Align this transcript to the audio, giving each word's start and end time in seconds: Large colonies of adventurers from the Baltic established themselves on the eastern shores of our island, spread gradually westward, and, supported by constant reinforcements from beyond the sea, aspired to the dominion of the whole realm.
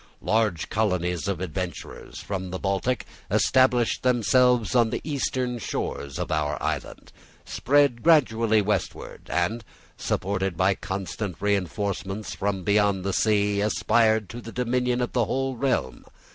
Large 0.23 0.69
colonies 0.71 1.27
of 1.27 1.39
adventurers 1.41 2.17
from 2.21 2.49
the 2.49 2.57
Baltic 2.57 3.05
established 3.29 4.01
themselves 4.01 4.73
on 4.73 4.89
the 4.89 4.99
eastern 5.03 5.59
shores 5.59 6.17
of 6.17 6.31
our 6.31 6.57
island, 6.59 7.11
spread 7.45 8.01
gradually 8.01 8.63
westward, 8.63 9.29
and, 9.29 9.63
supported 9.97 10.57
by 10.57 10.73
constant 10.73 11.35
reinforcements 11.39 12.33
from 12.33 12.63
beyond 12.63 13.03
the 13.05 13.13
sea, 13.13 13.61
aspired 13.61 14.27
to 14.29 14.41
the 14.41 14.51
dominion 14.51 15.01
of 15.01 15.13
the 15.13 15.25
whole 15.25 15.55
realm. 15.55 16.03